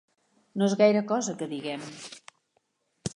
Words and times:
No 0.61 0.69
és 0.69 0.75
gaire 0.79 1.03
cosa, 1.11 1.35
que 1.41 1.49
diguem. 1.53 1.85